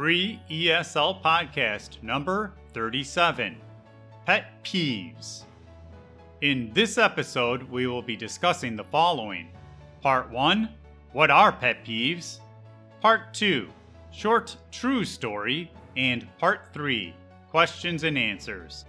free 0.00 0.40
ESL 0.50 1.20
podcast 1.20 2.02
number 2.02 2.54
37 2.72 3.54
Pet 4.24 4.46
Peeves. 4.64 5.42
In 6.40 6.70
this 6.72 6.96
episode, 6.96 7.64
we 7.64 7.86
will 7.86 8.00
be 8.00 8.16
discussing 8.16 8.76
the 8.76 8.84
following 8.84 9.50
Part 10.00 10.30
1 10.30 10.70
What 11.12 11.30
are 11.30 11.52
pet 11.52 11.84
peeves? 11.84 12.38
Part 13.02 13.34
2 13.34 13.68
Short 14.10 14.56
True 14.72 15.04
Story. 15.04 15.70
And 15.98 16.26
Part 16.38 16.72
3 16.72 17.14
Questions 17.50 18.04
and 18.04 18.16
Answers. 18.16 18.86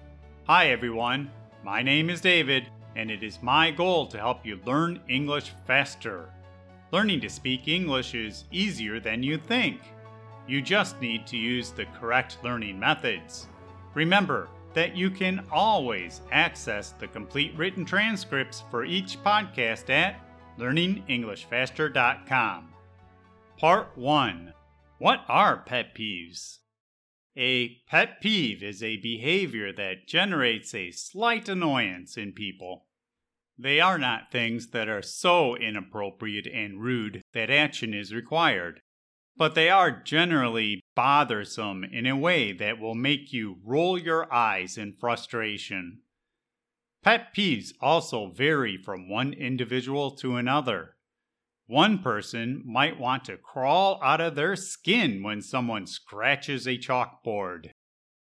Hi, 0.47 0.67
everyone. 0.69 1.29
My 1.61 1.83
name 1.83 2.09
is 2.09 2.21
David, 2.21 2.69
and 2.95 3.11
it 3.11 3.21
is 3.21 3.43
my 3.43 3.69
goal 3.69 4.07
to 4.07 4.17
help 4.17 4.45
you 4.45 4.61
learn 4.65 5.01
English 5.09 5.51
faster. 5.67 6.29
Learning 6.93 7.19
to 7.19 7.29
speak 7.29 7.67
English 7.67 8.15
is 8.15 8.45
easier 8.49 9.01
than 9.01 9.21
you 9.21 9.37
think. 9.37 9.81
You 10.51 10.61
just 10.61 10.99
need 10.99 11.25
to 11.27 11.37
use 11.37 11.71
the 11.71 11.85
correct 11.97 12.39
learning 12.43 12.77
methods. 12.77 13.47
Remember 13.93 14.49
that 14.73 14.97
you 14.97 15.09
can 15.09 15.45
always 15.49 16.19
access 16.29 16.91
the 16.91 17.07
complete 17.07 17.53
written 17.55 17.85
transcripts 17.85 18.61
for 18.69 18.83
each 18.83 19.17
podcast 19.23 19.89
at 19.89 20.19
learningenglishfaster.com. 20.59 22.67
Part 23.57 23.97
1 23.97 24.53
What 24.97 25.23
are 25.29 25.55
pet 25.55 25.95
peeves? 25.95 26.57
A 27.37 27.77
pet 27.87 28.19
peeve 28.19 28.61
is 28.61 28.83
a 28.83 28.97
behavior 28.97 29.71
that 29.71 30.05
generates 30.05 30.75
a 30.75 30.91
slight 30.91 31.47
annoyance 31.47 32.17
in 32.17 32.33
people. 32.33 32.87
They 33.57 33.79
are 33.79 33.97
not 33.97 34.33
things 34.33 34.71
that 34.71 34.89
are 34.89 35.01
so 35.01 35.55
inappropriate 35.55 36.47
and 36.47 36.81
rude 36.81 37.21
that 37.33 37.49
action 37.49 37.93
is 37.93 38.13
required 38.13 38.81
but 39.37 39.55
they 39.55 39.69
are 39.69 39.91
generally 39.91 40.81
bothersome 40.95 41.83
in 41.83 42.05
a 42.05 42.15
way 42.15 42.51
that 42.53 42.79
will 42.79 42.95
make 42.95 43.31
you 43.31 43.57
roll 43.63 43.97
your 43.97 44.31
eyes 44.33 44.77
in 44.77 44.93
frustration. 44.93 45.99
Pet 47.03 47.33
peeves 47.35 47.73
also 47.81 48.27
vary 48.27 48.77
from 48.77 49.09
one 49.09 49.33
individual 49.33 50.11
to 50.11 50.35
another. 50.35 50.95
One 51.65 51.99
person 51.99 52.61
might 52.65 52.99
want 52.99 53.25
to 53.25 53.37
crawl 53.37 53.99
out 54.03 54.21
of 54.21 54.35
their 54.35 54.55
skin 54.55 55.23
when 55.23 55.41
someone 55.41 55.87
scratches 55.87 56.67
a 56.67 56.77
chalkboard, 56.77 57.71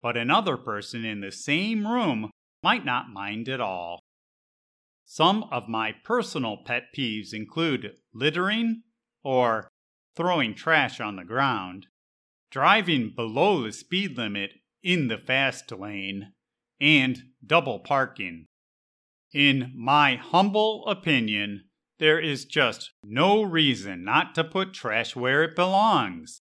but 0.01 0.17
another 0.17 0.57
person 0.57 1.05
in 1.05 1.21
the 1.21 1.31
same 1.31 1.87
room 1.87 2.29
might 2.61 2.85
not 2.85 3.09
mind 3.09 3.47
at 3.49 3.61
all. 3.61 4.01
Some 5.05 5.45
of 5.51 5.67
my 5.67 5.93
personal 6.03 6.57
pet 6.57 6.87
peeves 6.95 7.33
include 7.33 7.95
littering 8.13 8.83
or 9.23 9.69
throwing 10.19 10.53
trash 10.53 10.99
on 10.99 11.15
the 11.15 11.23
ground, 11.23 11.87
driving 12.51 13.13
below 13.15 13.63
the 13.63 13.71
speed 13.71 14.17
limit 14.17 14.51
in 14.83 15.07
the 15.07 15.17
fast 15.17 15.71
lane, 15.71 16.33
and 16.81 17.23
double 17.45 17.79
parking. 17.79 18.45
In 19.33 19.71
my 19.73 20.15
humble 20.15 20.85
opinion, 20.87 21.63
there 21.99 22.19
is 22.19 22.43
just 22.43 22.91
no 23.01 23.41
reason 23.41 24.03
not 24.03 24.35
to 24.35 24.43
put 24.43 24.73
trash 24.73 25.15
where 25.15 25.43
it 25.43 25.55
belongs. 25.55 26.41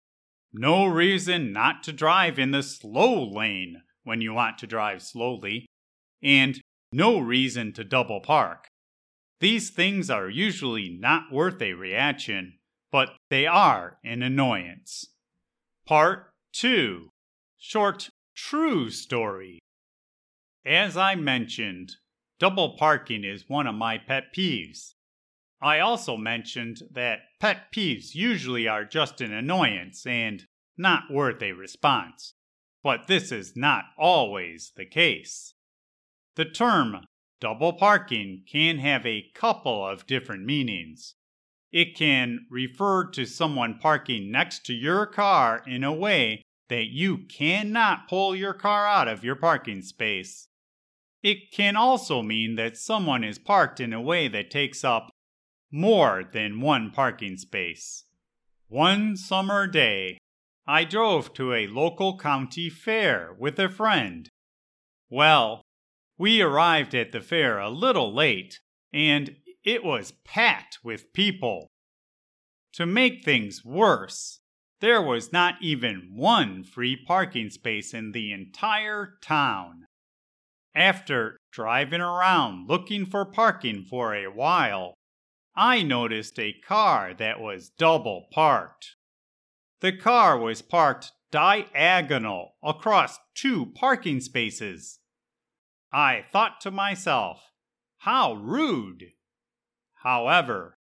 No 0.51 0.87
reason 0.87 1.53
not 1.53 1.83
to 1.83 1.93
drive 1.93 2.39
in 2.39 2.51
the 2.51 2.63
slow 2.63 3.29
lane 3.29 3.83
when 4.03 4.21
you 4.21 4.33
want 4.33 4.57
to 4.59 4.67
drive 4.67 5.03
slowly, 5.03 5.67
and 6.23 6.59
no 6.91 7.19
reason 7.19 7.73
to 7.73 7.83
double 7.83 8.21
park. 8.21 8.69
These 9.39 9.69
things 9.69 10.09
are 10.09 10.29
usually 10.29 10.89
not 10.89 11.31
worth 11.31 11.61
a 11.61 11.73
reaction 11.73 12.53
but 12.91 13.09
they 13.29 13.45
are 13.45 13.97
an 14.03 14.23
annoyance. 14.23 15.07
Part 15.85 16.31
2 16.53 17.09
Short 17.57 18.09
True 18.35 18.89
Story. 18.89 19.59
As 20.65 20.97
I 20.97 21.15
mentioned, 21.15 21.93
double 22.39 22.77
parking 22.77 23.23
is 23.23 23.49
one 23.49 23.67
of 23.67 23.75
my 23.75 23.97
pet 23.97 24.25
peeves. 24.35 24.93
I 25.61 25.79
also 25.79 26.17
mentioned 26.17 26.81
that 26.91 27.19
pet 27.39 27.71
peeves 27.73 28.13
usually 28.13 28.67
are 28.67 28.85
just 28.85 29.21
an 29.21 29.33
annoyance 29.33 30.05
and 30.05 30.45
not 30.77 31.11
worth 31.11 31.41
a 31.41 31.53
response, 31.53 32.33
but 32.83 33.07
this 33.07 33.31
is 33.31 33.55
not 33.55 33.85
always 33.97 34.71
the 34.75 34.85
case. 34.85 35.55
The 36.35 36.45
term 36.45 37.05
double 37.39 37.73
parking 37.73 38.43
can 38.49 38.77
have 38.77 39.05
a 39.05 39.25
couple 39.33 39.85
of 39.85 40.05
different 40.05 40.45
meanings. 40.45 41.15
It 41.71 41.95
can 41.95 42.45
refer 42.49 43.09
to 43.11 43.25
someone 43.25 43.79
parking 43.79 44.31
next 44.31 44.65
to 44.65 44.73
your 44.73 45.05
car 45.05 45.63
in 45.67 45.83
a 45.83 45.93
way 45.93 46.41
that 46.69 46.87
you 46.87 47.19
cannot 47.29 48.07
pull 48.07 48.35
your 48.35 48.53
car 48.53 48.87
out 48.87 49.07
of 49.07 49.23
your 49.23 49.35
parking 49.35 49.81
space. 49.81 50.47
It 51.23 51.51
can 51.51 51.75
also 51.75 52.21
mean 52.21 52.55
that 52.55 52.77
someone 52.77 53.23
is 53.23 53.39
parked 53.39 53.79
in 53.79 53.93
a 53.93 54.01
way 54.01 54.27
that 54.27 54.51
takes 54.51 54.83
up 54.83 55.09
more 55.71 56.23
than 56.31 56.61
one 56.61 56.91
parking 56.91 57.37
space. 57.37 58.05
One 58.69 59.17
summer 59.17 59.67
day, 59.67 60.17
I 60.65 60.83
drove 60.83 61.33
to 61.33 61.53
a 61.53 61.67
local 61.67 62.17
county 62.17 62.69
fair 62.69 63.35
with 63.37 63.57
a 63.59 63.69
friend. 63.69 64.29
Well, 65.09 65.61
we 66.17 66.41
arrived 66.41 66.93
at 66.93 67.11
the 67.11 67.21
fair 67.21 67.59
a 67.59 67.69
little 67.69 68.13
late, 68.13 68.59
and 68.93 69.35
it 69.67 69.83
was 69.83 70.13
packed 70.23 70.79
with 70.81 71.11
people. 71.11 71.67
To 72.71 72.85
make 72.85 73.25
things 73.25 73.65
worse, 73.65 74.39
there 74.79 75.01
was 75.01 75.33
not 75.33 75.55
even 75.61 76.11
one 76.15 76.63
free 76.63 76.95
parking 76.95 77.49
space 77.49 77.93
in 77.93 78.13
the 78.13 78.31
entire 78.31 79.17
town. 79.21 79.83
After 80.73 81.35
driving 81.51 81.99
around 81.99 82.69
looking 82.69 83.05
for 83.05 83.25
parking 83.25 83.83
for 83.83 84.15
a 84.15 84.27
while, 84.27 84.93
I 85.53 85.83
noticed 85.83 86.39
a 86.39 86.53
car 86.53 87.13
that 87.15 87.41
was 87.41 87.69
double 87.77 88.27
parked. 88.31 88.95
The 89.81 89.91
car 89.91 90.39
was 90.39 90.61
parked 90.61 91.11
diagonal 91.29 92.53
across 92.63 93.19
two 93.35 93.65
parking 93.75 94.21
spaces. 94.21 94.99
I 95.91 96.23
thought 96.31 96.61
to 96.61 96.71
myself, 96.71 97.41
how 97.97 98.31
rude! 98.35 99.07
However, 100.07 100.77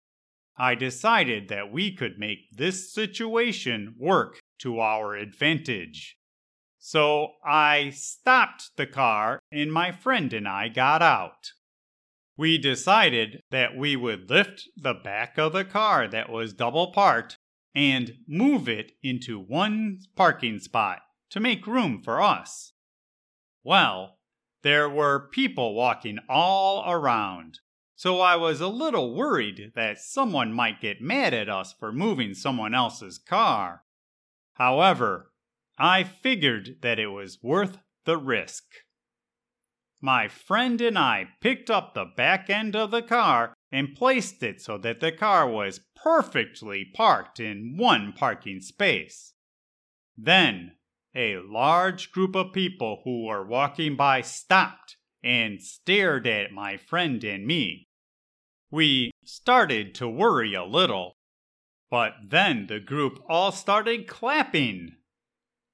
I 0.57 0.75
decided 0.75 1.47
that 1.47 1.71
we 1.71 1.95
could 1.95 2.19
make 2.19 2.51
this 2.51 2.93
situation 2.93 3.95
work 3.97 4.41
to 4.59 4.81
our 4.81 5.15
advantage. 5.15 6.17
So 6.81 7.35
I 7.47 7.91
stopped 7.91 8.73
the 8.77 8.89
car 8.89 9.39
and 9.53 9.73
my 9.73 9.93
friend 9.93 10.33
and 10.33 10.49
I 10.49 10.67
got 10.67 11.03
out. 11.03 11.53
We 12.37 12.59
decided 12.59 13.43
that 13.53 13.77
we 13.77 13.95
would 13.95 14.29
lift 14.29 14.69
the 14.77 14.95
back 14.95 15.39
of 15.39 15.53
the 15.53 15.65
car 15.65 16.09
that 16.09 16.29
was 16.29 16.53
double 16.53 16.91
parked 16.91 17.37
and 17.77 18.15
move 18.27 18.69
it 18.69 18.91
into 19.05 19.39
one 19.39 20.01
parking 20.17 20.59
spot 20.59 20.99
to 21.31 21.39
make 21.39 21.69
room 21.69 22.03
for 22.03 22.21
us. 22.21 22.73
Well, 23.63 24.19
there 24.65 24.91
were 24.91 25.29
people 25.31 25.77
walking 25.77 26.19
all 26.29 26.83
around, 26.91 27.61
so 28.03 28.19
I 28.19 28.35
was 28.35 28.61
a 28.61 28.67
little 28.67 29.15
worried 29.15 29.71
that 29.77 30.01
someone 30.01 30.53
might 30.53 30.81
get 30.81 31.01
mad 31.01 31.33
at 31.33 31.49
us 31.49 31.73
for 31.73 31.93
moving 31.93 32.35
someone 32.35 32.75
else's 32.75 33.17
car. 33.17 33.85
However, 34.55 35.31
I 35.79 36.03
figured 36.03 36.79
that 36.83 36.99
it 36.99 37.07
was 37.07 37.39
worth 37.45 37.79
the 38.05 38.17
risk. 38.17 38.65
My 40.01 40.27
friend 40.27 40.81
and 40.81 40.99
I 40.99 41.29
picked 41.41 41.71
up 41.71 41.95
the 41.95 42.07
back 42.17 42.51
end 42.51 42.75
of 42.75 42.91
the 42.91 43.03
car 43.03 43.55
and 43.71 43.95
placed 43.95 44.43
it 44.43 44.61
so 44.61 44.79
that 44.79 44.99
the 44.99 45.13
car 45.13 45.49
was 45.49 45.79
perfectly 45.95 46.85
parked 46.93 47.39
in 47.39 47.77
one 47.77 48.13
parking 48.13 48.59
space. 48.59 49.35
Then, 50.19 50.73
a 51.15 51.37
large 51.37 52.11
group 52.11 52.35
of 52.35 52.53
people 52.53 53.03
who 53.05 53.27
were 53.27 53.47
walking 53.47 53.95
by 53.95 54.23
stopped 54.23 54.97
and 55.23 55.63
stared 55.63 56.27
at 56.27 56.51
my 56.51 56.77
friend 56.77 57.23
and 57.23 57.47
me. 57.47 57.87
We 58.73 59.11
started 59.23 59.95
to 59.97 60.09
worry 60.09 60.55
a 60.55 60.65
little, 60.65 61.19
but 61.91 62.15
then 62.27 62.69
the 62.69 62.81
group 62.81 63.23
all 63.29 63.53
started 63.53 64.09
clapping. 64.09 64.97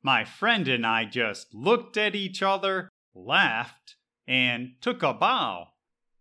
My 0.03 0.25
friend 0.25 0.67
and 0.67 0.85
I 0.85 1.05
just 1.05 1.55
looked 1.55 1.97
at 1.97 2.17
each 2.17 2.43
other, 2.43 2.89
laughed, 3.15 3.95
and 4.27 4.73
took 4.81 5.05
a 5.05 5.15
bow. 5.15 5.69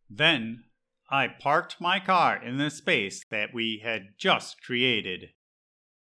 Then 0.07 0.65
I 1.09 1.27
parked 1.27 1.81
my 1.81 2.00
car 2.00 2.39
in 2.39 2.59
the 2.59 2.69
space 2.69 3.25
that 3.31 3.56
we 3.56 3.81
had 3.83 4.09
just 4.19 4.62
created. 4.62 5.30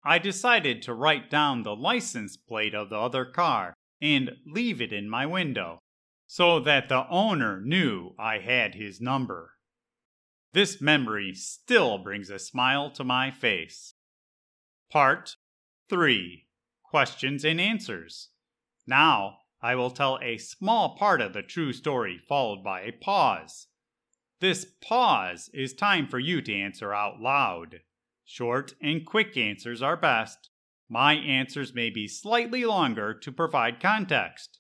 I 0.05 0.20
decided 0.20 0.81
to 0.82 0.94
write 0.94 1.29
down 1.29 1.65
the 1.65 1.75
license 1.75 2.37
plate 2.37 2.75
of 2.75 2.88
the 2.88 2.99
other 2.99 3.25
car 3.25 3.75
and 4.00 4.37
leave 4.47 4.81
it 4.81 4.93
in 4.93 5.11
my 5.11 5.26
window 5.26 5.81
so 6.29 6.61
that 6.61 6.88
the 6.88 7.08
owner 7.08 7.61
knew 7.61 8.15
I 8.17 8.38
had 8.38 8.76
his 8.76 9.00
number. 9.00 9.56
This 10.53 10.81
memory 10.81 11.35
still 11.35 11.99
brings 11.99 12.29
a 12.29 12.39
smile 12.39 12.91
to 12.91 13.05
my 13.05 13.31
face. 13.31 13.95
Part 14.91 15.37
3 15.89 16.47
questions 16.83 17.43
and 17.43 17.59
answers. 17.59 18.29
Now, 18.87 19.39
I 19.63 19.75
will 19.77 19.91
tell 19.91 20.19
a 20.21 20.37
small 20.37 20.95
part 20.97 21.23
of 21.23 21.33
the 21.33 21.43
true 21.43 21.73
story 21.73 22.19
followed 22.19 22.63
by 22.63 22.83
a 22.83 22.93
pause. 22.93 23.69
This 24.41 24.67
pause 24.83 25.49
is 25.55 25.73
time 25.73 26.07
for 26.07 26.19
you 26.19 26.43
to 26.43 26.55
answer 26.55 26.93
out 26.93 27.21
loud. 27.21 27.81
Short 28.25 28.75
and 28.83 29.07
quick 29.07 29.39
answers 29.39 29.81
are 29.81 29.97
best. 29.97 30.51
My 30.89 31.15
answers 31.15 31.75
may 31.75 31.89
be 31.89 32.07
slightly 32.07 32.67
longer 32.67 33.15
to 33.15 33.33
provide 33.33 33.81
context. 33.81 34.59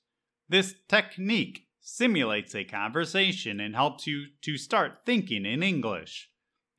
This 0.48 0.74
technique 0.88 1.66
simulates 1.82 2.54
a 2.54 2.64
conversation 2.64 3.58
and 3.58 3.74
helps 3.74 4.06
you 4.06 4.26
to 4.40 4.56
start 4.56 5.04
thinking 5.04 5.44
in 5.44 5.62
English. 5.62 6.30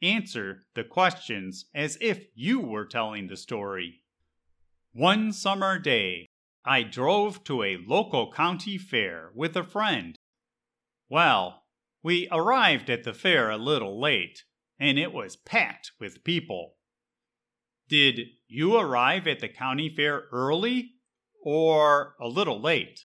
Answer 0.01 0.65
the 0.75 0.83
questions 0.83 1.65
as 1.75 1.97
if 2.01 2.25
you 2.33 2.59
were 2.61 2.85
telling 2.85 3.27
the 3.27 3.37
story. 3.37 4.01
One 4.93 5.33
summer 5.33 5.77
day, 5.77 6.27
I 6.65 6.83
drove 6.83 7.43
to 7.43 7.63
a 7.63 7.77
local 7.85 8.31
county 8.31 8.77
fair 8.77 9.31
with 9.35 9.57
a 9.57 9.63
friend. 9.63 10.15
Well, 11.09 11.63
we 12.01 12.27
arrived 12.31 12.89
at 12.89 13.03
the 13.03 13.13
fair 13.13 13.49
a 13.49 13.57
little 13.57 13.99
late, 13.99 14.43
and 14.79 14.97
it 14.97 15.11
was 15.11 15.35
packed 15.35 15.91
with 15.99 16.23
people. 16.23 16.75
Did 17.89 18.21
you 18.47 18.77
arrive 18.77 19.27
at 19.27 19.39
the 19.39 19.49
county 19.49 19.89
fair 19.89 20.23
early 20.31 20.91
or 21.43 22.15
a 22.21 22.27
little 22.27 22.61
late? 22.61 23.02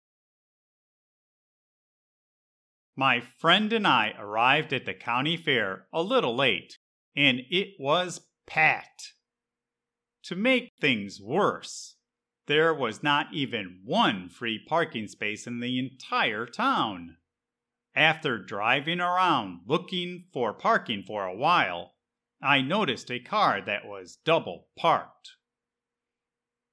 My 2.97 3.21
friend 3.21 3.73
and 3.73 3.87
I 3.87 4.15
arrived 4.19 4.73
at 4.73 4.85
the 4.85 4.94
county 4.94 5.37
fair 5.37 5.87
a 5.93 6.03
little 6.03 6.37
late, 6.37 6.79
and 7.17 7.41
it 7.50 7.75
was 7.79 8.29
packed. 8.47 9.15
To 10.25 10.37
make 10.37 10.73
things 10.81 11.21
worse, 11.21 11.97
there 12.47 12.75
was 12.75 13.03
not 13.03 13.33
even 13.33 13.81
one 13.85 14.29
free 14.29 14.59
parking 14.69 15.09
space 15.09 15.47
in 15.47 15.61
the 15.61 15.79
entire 15.79 16.47
town. 16.47 17.17
After 17.94 18.39
driving 18.39 19.00
around 19.00 19.61
looking 19.67 20.27
for 20.33 20.53
parking 20.53 21.03
for 21.03 21.25
a 21.25 21.37
while, 21.37 21.94
I 22.43 22.61
noticed 22.61 23.11
a 23.11 23.21
car 23.21 23.61
that 23.65 23.87
was 23.87 24.19
double 24.25 24.69
parked. 24.77 25.31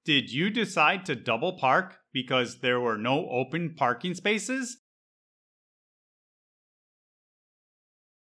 Did 0.06 0.32
you 0.32 0.50
decide 0.50 1.06
to 1.06 1.16
double 1.16 1.54
park 1.54 2.00
because 2.12 2.60
there 2.60 2.80
were 2.80 2.98
no 2.98 3.30
open 3.30 3.76
parking 3.76 4.16
spaces? 4.16 4.80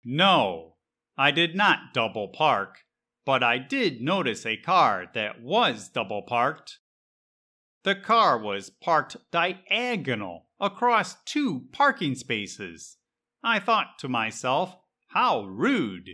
No, 0.09 0.77
I 1.19 1.33
did 1.33 1.57
not 1.57 1.93
double 1.93 2.29
park, 2.29 2.85
but 3.25 3.43
I 3.43 3.59
did 3.59 4.01
notice 4.01 4.47
a 4.47 4.57
car 4.57 5.11
that 5.15 5.43
was 5.43 5.89
double 5.89 6.23
parked. 6.23 6.79
The 7.83 7.97
car 7.97 8.39
was 8.39 8.71
parked 8.71 9.17
diagonal 9.33 10.47
across 10.61 11.21
two 11.25 11.67
parking 11.73 12.15
spaces. 12.15 12.99
I 13.43 13.59
thought 13.59 13.99
to 13.99 14.09
myself, 14.09 14.77
how 15.09 15.43
rude. 15.43 16.11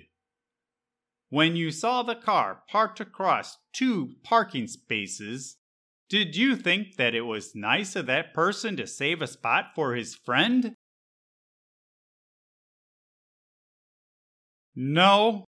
When 1.29 1.55
you 1.55 1.71
saw 1.71 2.03
the 2.03 2.15
car 2.15 2.63
parked 2.71 2.99
across 2.99 3.59
two 3.75 4.15
parking 4.25 4.69
spaces, 4.69 5.59
did 6.09 6.35
you 6.35 6.57
think 6.57 6.97
that 6.97 7.15
it 7.15 7.27
was 7.27 7.55
nice 7.55 7.95
of 7.95 8.07
that 8.07 8.33
person 8.33 8.75
to 8.79 8.87
save 8.87 9.21
a 9.21 9.27
spot 9.27 9.73
for 9.75 9.95
his 9.95 10.15
friend? 10.15 10.77
No, 14.75 15.45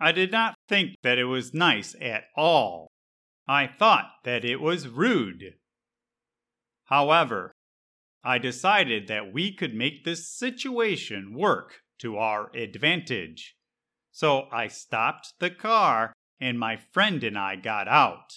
I 0.00 0.12
did 0.12 0.30
not 0.30 0.54
think 0.68 0.94
that 1.02 1.18
it 1.18 1.24
was 1.24 1.52
nice 1.52 1.96
at 2.00 2.24
all. 2.36 2.88
I 3.46 3.66
thought 3.66 4.10
that 4.24 4.44
it 4.44 4.60
was 4.60 4.88
rude. 4.88 5.54
However, 6.84 7.52
I 8.22 8.38
decided 8.38 9.08
that 9.08 9.32
we 9.32 9.52
could 9.52 9.74
make 9.74 10.04
this 10.04 10.28
situation 10.28 11.34
work 11.34 11.80
to 11.98 12.16
our 12.16 12.54
advantage. 12.54 13.56
So 14.12 14.48
I 14.52 14.68
stopped 14.68 15.34
the 15.38 15.50
car 15.50 16.12
and 16.40 16.58
my 16.58 16.76
friend 16.76 17.24
and 17.24 17.38
I 17.38 17.56
got 17.56 17.88
out. 17.88 18.32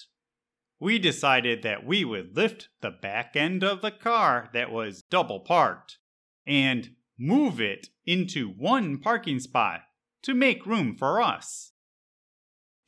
We 0.79 0.97
decided 0.97 1.61
that 1.61 1.85
we 1.85 2.03
would 2.03 2.35
lift 2.35 2.69
the 2.81 2.89
back 2.89 3.35
end 3.35 3.63
of 3.63 3.81
the 3.81 3.91
car 3.91 4.49
that 4.53 4.71
was 4.71 5.03
double 5.03 5.41
parked 5.41 5.97
and 6.47 6.95
move 7.19 7.61
it 7.61 7.87
into 8.05 8.47
one 8.49 8.97
parking 8.97 9.39
spot 9.39 9.81
to 10.23 10.33
make 10.33 10.65
room 10.65 10.95
for 10.95 11.21
us. 11.21 11.71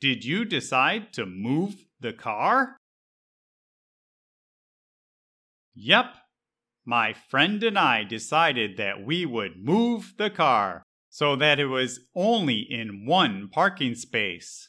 Did 0.00 0.24
you 0.24 0.44
decide 0.44 1.12
to 1.14 1.26
move 1.26 1.86
the 2.00 2.12
car? 2.12 2.76
Yep, 5.74 6.14
my 6.84 7.12
friend 7.12 7.62
and 7.62 7.78
I 7.78 8.04
decided 8.04 8.76
that 8.76 9.04
we 9.04 9.24
would 9.24 9.64
move 9.64 10.14
the 10.18 10.30
car 10.30 10.82
so 11.08 11.36
that 11.36 11.58
it 11.58 11.66
was 11.66 12.00
only 12.14 12.58
in 12.58 13.06
one 13.06 13.48
parking 13.50 13.94
space. 13.94 14.68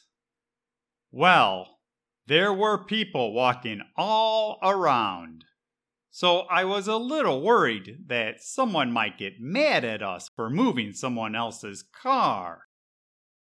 Well, 1.10 1.78
there 2.26 2.52
were 2.52 2.84
people 2.84 3.32
walking 3.32 3.82
all 3.96 4.58
around. 4.62 5.44
So 6.16 6.46
I 6.48 6.64
was 6.64 6.88
a 6.88 6.96
little 6.96 7.42
worried 7.42 8.04
that 8.06 8.40
someone 8.40 8.90
might 8.90 9.18
get 9.18 9.38
mad 9.38 9.84
at 9.84 10.02
us 10.02 10.30
for 10.34 10.48
moving 10.48 10.94
someone 10.94 11.34
else's 11.36 11.82
car. 11.82 12.62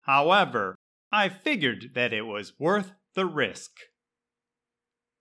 However, 0.02 0.76
I 1.10 1.30
figured 1.30 1.92
that 1.96 2.12
it 2.12 2.24
was 2.24 2.60
worth 2.60 2.92
the 3.16 3.26
risk. 3.26 3.72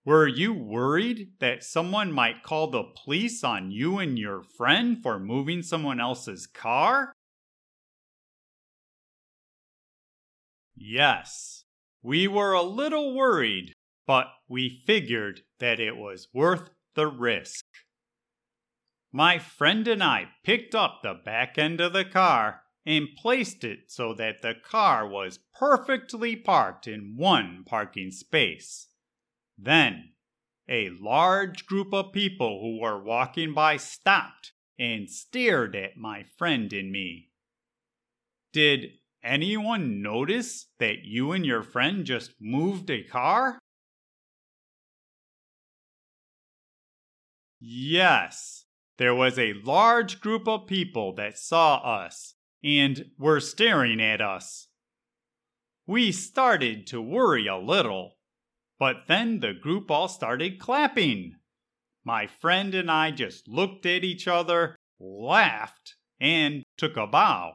Were 0.05 0.27
you 0.27 0.53
worried 0.53 1.35
that 1.39 1.63
someone 1.63 2.11
might 2.11 2.43
call 2.43 2.73
the 2.73 2.83
police 3.05 3.45
on 3.45 3.71
you 3.71 3.99
and 3.99 4.19
your 4.19 4.43
friend 4.43 5.01
for 5.01 5.21
moving 5.21 5.63
someone 5.63 6.01
else's 6.01 6.49
car? 6.49 7.13
Yes, 10.75 11.63
we 12.03 12.27
were 12.27 12.55
a 12.55 12.63
little 12.63 13.15
worried, 13.15 13.75
but 14.09 14.27
we 14.49 14.83
figured 14.85 15.43
that 15.61 15.79
it 15.79 15.97
was 15.97 16.27
worth 16.35 16.71
the 16.99 17.07
risk. 17.07 17.65
My 19.13 19.39
friend 19.39 19.87
and 19.87 20.03
I 20.03 20.31
picked 20.43 20.75
up 20.75 20.99
the 21.01 21.15
back 21.15 21.57
end 21.57 21.81
of 21.81 21.93
the 21.93 22.05
car 22.05 22.63
and 22.85 23.15
placed 23.17 23.63
it 23.63 23.83
so 23.87 24.13
that 24.15 24.43
the 24.43 24.55
car 24.55 25.07
was 25.07 25.39
perfectly 25.57 26.35
parked 26.35 26.89
in 26.89 27.15
one 27.17 27.63
parking 27.65 28.11
space. 28.11 28.89
Then, 29.57 30.15
a 30.69 30.91
large 31.01 31.67
group 31.67 31.95
of 31.95 32.13
people 32.13 32.61
who 32.61 32.81
were 32.81 33.01
walking 33.01 33.55
by 33.55 33.77
stopped 33.77 34.51
and 34.77 35.09
stared 35.09 35.77
at 35.77 35.97
my 35.97 36.25
friend 36.37 36.73
and 36.73 36.91
me. 36.91 37.29
Did 38.53 38.87
anyone 39.23 40.03
notice 40.03 40.67
that 40.81 41.05
you 41.05 41.31
and 41.31 41.47
your 41.47 41.63
friend 41.63 42.05
just 42.05 42.33
moved 42.41 42.91
a 42.91 43.05
car? 43.05 43.61
Yes, 47.61 48.67
there 48.99 49.15
was 49.15 49.39
a 49.39 49.55
large 49.65 50.21
group 50.21 50.47
of 50.47 50.67
people 50.67 51.15
that 51.15 51.39
saw 51.39 51.77
us 51.77 52.35
and 52.63 53.07
were 53.19 53.41
staring 53.41 54.01
at 54.01 54.21
us. 54.21 54.69
We 55.87 56.13
started 56.13 56.87
to 56.89 57.01
worry 57.01 57.47
a 57.47 57.57
little, 57.57 58.19
but 58.79 59.07
then 59.07 59.41
the 59.41 59.55
group 59.55 59.91
all 59.91 60.09
started 60.09 60.61
clapping. 60.61 61.37
My 62.05 62.27
friend 62.27 62.75
and 62.75 62.91
I 62.91 63.11
just 63.11 63.49
looked 63.49 63.87
at 63.87 64.05
each 64.05 64.29
other, 64.29 64.77
laughed, 65.01 65.97
and 66.21 66.63
took 66.77 66.97
a 66.97 67.07
bow. 67.07 67.55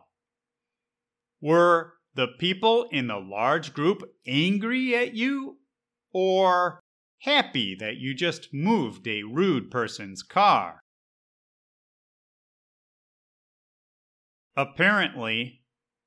Were 1.42 1.94
the 2.16 2.28
people 2.40 2.88
in 2.92 3.08
the 3.08 3.20
large 3.20 3.74
group 3.74 4.04
angry 4.26 4.96
at 4.96 5.14
you 5.14 5.58
or 6.14 6.80
happy 7.24 7.74
that 7.74 7.96
you 7.96 8.14
just 8.14 8.54
moved 8.54 9.08
a 9.08 9.24
rude 9.24 9.72
person's 9.72 10.22
car. 10.22 10.82
Apparently, 14.58 15.62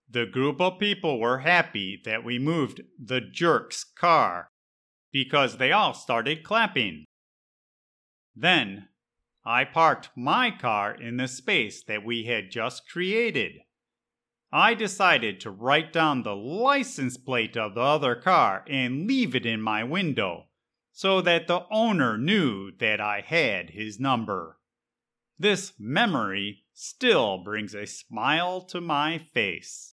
the 0.08 0.26
group 0.26 0.60
of 0.60 0.78
people 0.78 1.18
were 1.18 1.38
happy 1.38 2.00
that 2.04 2.22
we 2.22 2.38
moved 2.38 2.82
the 3.02 3.20
jerk's 3.20 3.82
car 3.82 4.48
because 5.10 5.56
they 5.56 5.72
all 5.72 5.94
started 5.94 6.44
clapping. 6.44 7.04
Then, 8.34 8.88
I 9.42 9.64
parked 9.64 10.10
my 10.14 10.50
car 10.50 10.94
in 10.94 11.16
the 11.16 11.28
space 11.28 11.82
that 11.84 12.04
we 12.04 12.24
had 12.24 12.50
just 12.50 12.88
created. 12.90 13.52
I 14.52 14.74
decided 14.74 15.40
to 15.40 15.50
write 15.50 15.94
down 15.94 16.22
the 16.22 16.36
license 16.36 17.16
plate 17.16 17.56
of 17.56 17.74
the 17.74 17.80
other 17.80 18.14
car 18.14 18.64
and 18.68 19.06
leave 19.06 19.34
it 19.34 19.46
in 19.46 19.62
my 19.62 19.82
window 19.82 20.45
so 20.96 21.20
that 21.20 21.46
the 21.46 21.60
owner 21.70 22.16
knew 22.16 22.72
that 22.78 23.02
I 23.02 23.20
had 23.20 23.68
his 23.68 24.00
number. 24.00 24.56
This 25.38 25.74
memory 25.78 26.64
still 26.72 27.36
brings 27.44 27.74
a 27.74 27.86
smile 27.86 28.62
to 28.62 28.80
my 28.80 29.18
face. 29.18 29.92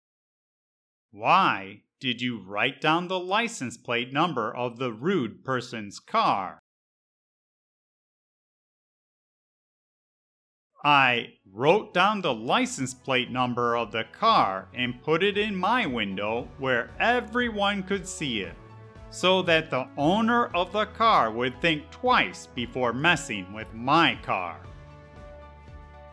Why 1.12 1.84
did 2.02 2.22
you 2.22 2.44
write 2.46 2.82
down 2.82 3.08
the 3.08 3.18
license 3.18 3.78
plate 3.78 4.12
number 4.12 4.54
of 4.54 4.78
the 4.78 4.92
rude 4.92 5.46
person's 5.46 6.00
car? 6.00 6.60
I 10.84 11.36
wrote 11.50 11.94
down 11.94 12.20
the 12.20 12.34
license 12.34 12.94
plate 12.94 13.32
number 13.32 13.78
of 13.78 13.94
the 13.94 14.04
car 14.04 14.68
and 14.74 15.02
put 15.02 15.24
it 15.24 15.38
in 15.38 15.56
my 15.56 15.86
window 15.86 16.50
where 16.58 16.92
everyone 17.00 17.84
could 17.84 18.06
see 18.06 18.42
it 18.42 18.56
so 19.12 19.42
that 19.42 19.70
the 19.70 19.88
owner 19.98 20.48
of 20.56 20.72
the 20.72 20.86
car 20.86 21.32
would 21.32 21.60
think 21.62 21.90
twice 21.92 22.48
before 22.54 22.94
messing 22.94 23.52
with 23.54 23.74
my 23.74 24.18
car. 24.24 24.60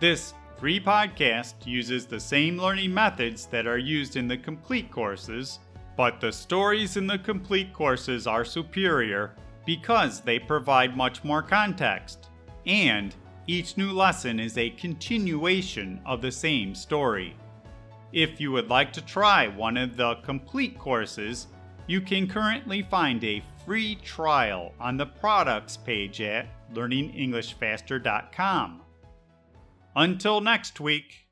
This 0.00 0.34
free 0.56 0.80
podcast 0.80 1.54
uses 1.64 2.06
the 2.06 2.20
same 2.20 2.58
learning 2.58 2.92
methods 2.92 3.46
that 3.46 3.66
are 3.66 3.78
used 3.78 4.16
in 4.16 4.28
the 4.28 4.38
complete 4.38 4.90
courses, 4.90 5.58
but 5.96 6.20
the 6.20 6.32
stories 6.32 6.96
in 6.96 7.06
the 7.06 7.18
complete 7.18 7.72
courses 7.72 8.26
are 8.26 8.44
superior 8.44 9.34
because 9.66 10.20
they 10.20 10.38
provide 10.38 10.96
much 10.96 11.24
more 11.24 11.42
context 11.42 12.28
and 12.66 13.14
each 13.46 13.76
new 13.76 13.92
lesson 13.92 14.40
is 14.40 14.58
a 14.58 14.70
continuation 14.70 16.00
of 16.04 16.20
the 16.20 16.32
same 16.32 16.74
story. 16.74 17.36
If 18.12 18.40
you 18.40 18.50
would 18.52 18.68
like 18.68 18.92
to 18.94 19.00
try 19.04 19.46
one 19.46 19.76
of 19.76 19.96
the 19.96 20.16
complete 20.16 20.78
courses, 20.78 21.46
you 21.86 22.00
can 22.00 22.26
currently 22.26 22.82
find 22.82 23.22
a 23.24 23.42
free 23.64 23.94
trial 23.96 24.72
on 24.80 24.96
the 24.96 25.06
products 25.06 25.76
page 25.76 26.20
at 26.20 26.48
learningenglishfaster.com. 26.72 28.80
Until 29.94 30.40
next 30.40 30.80
week. 30.80 31.25